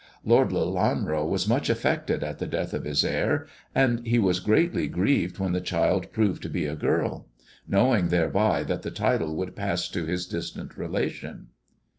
[0.25, 4.87] Lord Lelanro was much affected at tte death of his heir, and he was greatly
[4.87, 7.27] grieved when the child proved to be a girl,
[7.67, 11.49] knowing thereby that the title would pass to his distant relation."